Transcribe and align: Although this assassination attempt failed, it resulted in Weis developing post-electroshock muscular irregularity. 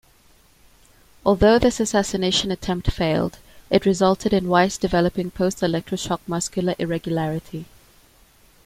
Although 1.23 1.59
this 1.59 1.79
assassination 1.79 2.49
attempt 2.51 2.89
failed, 2.89 3.37
it 3.69 3.85
resulted 3.85 4.33
in 4.33 4.45
Weis 4.45 4.79
developing 4.79 5.29
post-electroshock 5.29 6.21
muscular 6.25 6.73
irregularity. 6.79 7.65